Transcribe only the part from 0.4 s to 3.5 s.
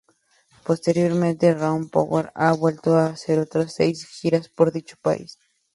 Posteriormente, Raw Power ha vuelto a hacer